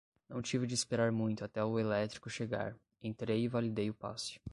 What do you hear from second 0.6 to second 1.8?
de esperar muito até o